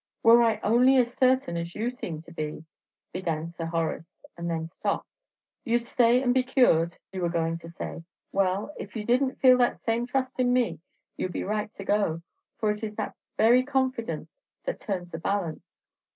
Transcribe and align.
"Were 0.23 0.41
I 0.41 0.59
only 0.63 0.97
as 0.97 1.13
certain 1.13 1.55
as 1.57 1.75
you 1.75 1.91
seem 1.91 2.23
to 2.23 2.31
be" 2.31 2.65
began 3.13 3.51
Sir 3.51 3.67
Horace, 3.67 4.25
and 4.35 4.49
then 4.49 4.67
stopped. 4.71 5.05
"You 5.63 5.77
'd 5.77 5.85
stay 5.85 6.23
and 6.23 6.33
be 6.33 6.41
cured, 6.41 6.97
you 7.13 7.21
were 7.21 7.29
goin' 7.29 7.59
to 7.59 7.67
say. 7.69 8.03
Well, 8.31 8.73
if 8.79 8.95
you 8.95 9.05
did 9.05 9.21
n't 9.21 9.39
feel 9.39 9.59
that 9.59 9.83
same 9.83 10.07
trust 10.07 10.31
in 10.39 10.51
me, 10.53 10.79
you 11.17 11.29
'd 11.29 11.33
be 11.33 11.43
right 11.43 11.71
to 11.75 11.85
go; 11.85 12.23
for 12.57 12.71
it 12.71 12.83
is 12.83 12.95
that 12.95 13.15
very 13.37 13.61
confidence 13.61 14.41
that 14.63 14.79
turns 14.79 15.11
the 15.11 15.19
balance. 15.19 15.67